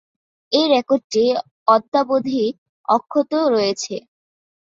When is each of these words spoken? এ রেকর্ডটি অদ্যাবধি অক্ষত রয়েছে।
এ 0.51 0.61
রেকর্ডটি 0.67 1.23
অদ্যাবধি 1.67 2.43
অক্ষত 2.87 3.31
রয়েছে। 3.53 3.95